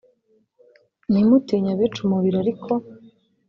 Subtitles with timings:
[1.11, 2.71] ntimutinye abica umubiri ariko